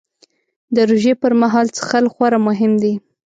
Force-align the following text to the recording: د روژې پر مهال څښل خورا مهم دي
د 0.75 0.77
روژې 0.89 1.13
پر 1.21 1.33
مهال 1.41 1.67
څښل 1.75 2.05
خورا 2.13 2.39
مهم 2.47 2.71
دي 2.81 2.93